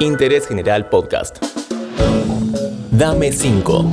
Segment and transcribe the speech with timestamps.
[0.00, 1.38] Interés General Podcast.
[2.90, 3.92] Dame 5.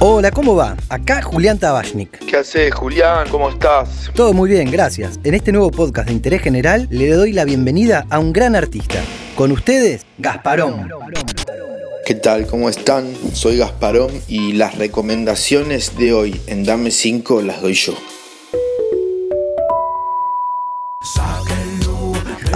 [0.00, 0.76] Hola, ¿cómo va?
[0.88, 2.18] Acá Julián Tabachnik.
[2.24, 3.28] ¿Qué haces, Julián?
[3.30, 4.10] ¿Cómo estás?
[4.14, 5.18] Todo muy bien, gracias.
[5.24, 9.02] En este nuevo podcast de Interés General le doy la bienvenida a un gran artista.
[9.34, 10.88] Con ustedes, Gasparón.
[12.06, 12.46] ¿Qué tal?
[12.46, 13.12] ¿Cómo están?
[13.34, 17.94] Soy Gasparón y las recomendaciones de hoy en Dame 5 las doy yo.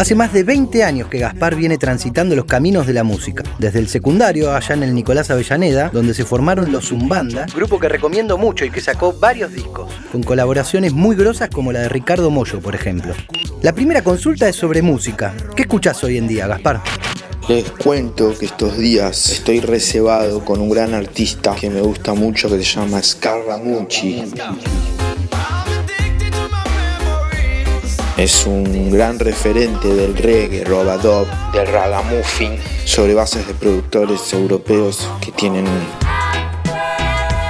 [0.03, 3.45] Hace más de 20 años que Gaspar viene transitando los caminos de la música.
[3.60, 7.88] Desde el secundario, allá en el Nicolás Avellaneda, donde se formaron los Zumbanda, grupo que
[7.88, 12.33] recomiendo mucho y que sacó varios discos, con colaboraciones muy grosas como la de Ricardo
[12.33, 13.15] Mollo, por ejemplo.
[13.62, 15.34] La primera consulta es sobre música.
[15.55, 16.80] ¿Qué escuchás hoy en día, Gaspar?
[17.48, 22.48] Les cuento que estos días estoy reservado con un gran artista que me gusta mucho
[22.48, 24.24] que se llama Scarramucci.
[28.16, 35.32] Es un gran referente del reggae, robadop, del ragamuffin, sobre bases de productores europeos que
[35.32, 35.66] tienen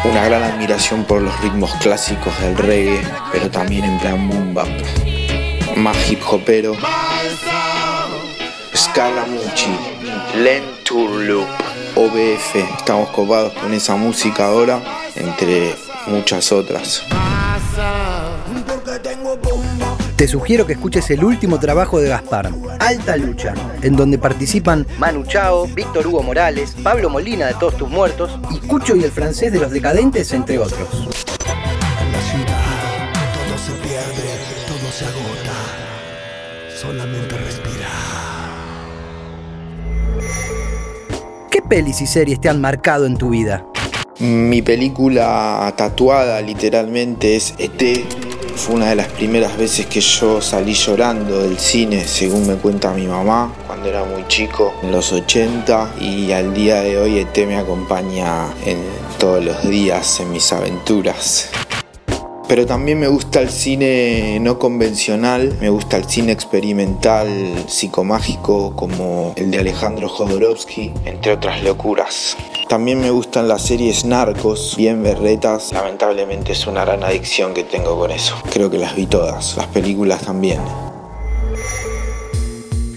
[0.04, 4.68] una gran admiración por los ritmos clásicos del reggae, pero también en plan boom bap,
[5.76, 6.76] más hip hopero.
[8.74, 9.70] Scaramucci,
[10.36, 10.62] Len
[11.26, 11.48] Loop,
[11.96, 14.80] OBF, estamos copados con esa música ahora,
[15.16, 15.74] entre
[16.06, 17.02] muchas otras.
[20.22, 25.24] Te sugiero que escuches el último trabajo de Gaspar, Alta Lucha, en donde participan Manu
[25.24, 29.52] Chao, Víctor Hugo Morales, Pablo Molina de Todos Tus Muertos y Cucho y el francés
[29.52, 30.88] de Los Decadentes, entre otros.
[30.92, 34.22] En la ciudad todo se pierde,
[34.68, 35.56] todo se agota.
[36.80, 37.88] Solamente respira.
[41.50, 43.66] ¿Qué pelis y series te han marcado en tu vida?
[44.20, 48.31] Mi película tatuada literalmente es ET.
[48.54, 52.92] Fue una de las primeras veces que yo salí llorando del cine, según me cuenta
[52.92, 57.36] mi mamá, cuando era muy chico, en los 80, y al día de hoy ET
[57.46, 58.78] me acompaña en
[59.18, 61.50] todos los días en mis aventuras.
[62.46, 69.32] Pero también me gusta el cine no convencional, me gusta el cine experimental, psicomágico, como
[69.36, 72.36] el de Alejandro Jodorowsky, entre otras locuras.
[72.72, 75.72] También me gustan las series narcos, bien berretas.
[75.74, 78.34] Lamentablemente es una gran adicción que tengo con eso.
[78.50, 80.58] Creo que las vi todas, las películas también.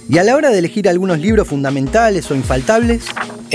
[0.08, 3.04] Y a la hora de elegir algunos libros fundamentales o infaltables,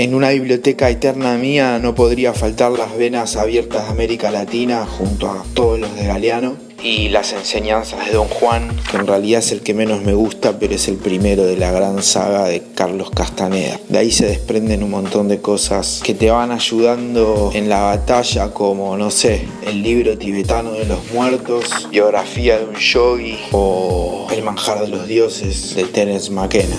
[0.01, 5.29] En una biblioteca eterna mía no podría faltar las venas abiertas de América Latina junto
[5.29, 9.51] a todos los de Galeano y las enseñanzas de Don Juan, que en realidad es
[9.51, 13.11] el que menos me gusta, pero es el primero de la gran saga de Carlos
[13.11, 13.79] Castaneda.
[13.89, 18.51] De ahí se desprenden un montón de cosas que te van ayudando en la batalla,
[18.55, 24.41] como, no sé, el libro tibetano de los muertos, biografía de un yogi o El
[24.41, 26.77] manjar de los dioses de Terence McKenna.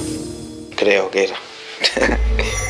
[0.75, 1.37] Creo que era.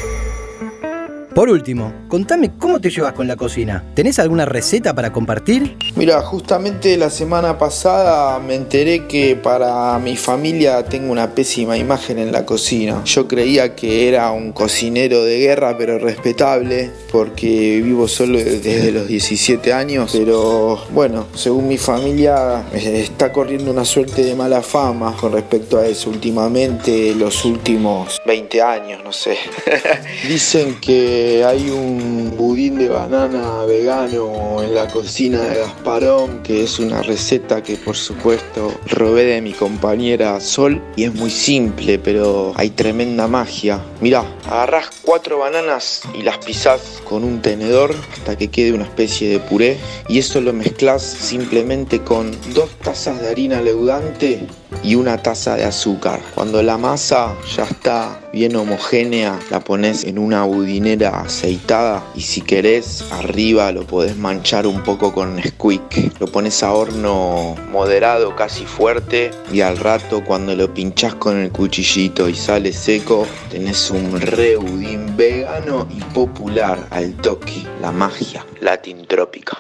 [1.35, 3.85] por último, contame cómo te llevas con la cocina.
[3.95, 5.77] ¿Tenés alguna receta para compartir?
[5.97, 12.19] Mira, justamente la semana pasada me enteré que para mi familia tengo una pésima imagen
[12.19, 13.03] en la cocina.
[13.05, 19.07] Yo creía que era un cocinero de guerra, pero respetable, porque vivo solo desde los
[19.07, 20.11] 17 años.
[20.13, 25.87] Pero bueno, según mi familia, está corriendo una suerte de mala fama con respecto a
[25.87, 29.39] eso últimamente, los últimos 20 años, no sé.
[30.29, 36.79] Dicen que hay un budín de banana vegano en la cocina de Gasparón, que es
[36.79, 42.53] una receta que por supuesto robé de mi compañera Sol y es muy simple, pero
[42.57, 43.81] hay tremenda magia.
[44.01, 49.29] Mirá, agarrás cuatro bananas y las pisás con un tenedor hasta que quede una especie
[49.29, 49.79] de puré
[50.09, 54.47] y eso lo mezclas simplemente con dos tazas de harina leudante
[54.83, 56.21] y una taza de azúcar.
[56.35, 62.41] Cuando la masa ya está bien homogénea, la pones en una budinera aceitada y si
[62.41, 66.21] querés arriba lo podés manchar un poco con Squeak.
[66.21, 71.51] Lo pones a horno moderado, casi fuerte y al rato cuando lo pinchás con el
[71.51, 78.45] cuchillito y sale seco, tenés un re budín vegano y popular al toque, la magia
[78.61, 79.59] latintrópica.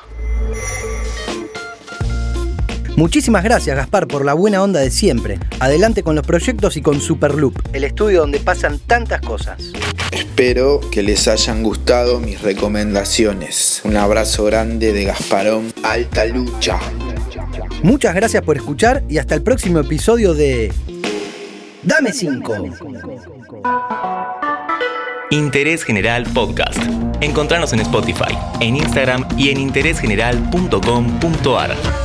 [2.97, 5.39] Muchísimas gracias, Gaspar, por la buena onda de siempre.
[5.61, 9.73] Adelante con los proyectos y con Superloop, el estudio donde pasan tantas cosas.
[10.11, 13.81] Espero que les hayan gustado mis recomendaciones.
[13.85, 16.79] Un abrazo grande de Gasparón, alta lucha.
[17.83, 20.73] Muchas gracias por escuchar y hasta el próximo episodio de
[21.83, 22.55] Dame 5.
[25.31, 26.79] Interés General Podcast.
[27.23, 32.01] Encontrarnos en Spotify, en Instagram y en interésgeneral.com.ar.